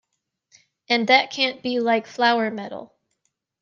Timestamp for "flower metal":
2.07-2.95